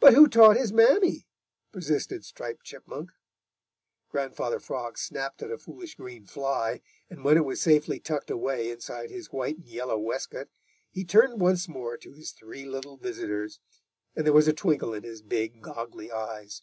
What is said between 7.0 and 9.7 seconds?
and when it was safely tucked away inside his white and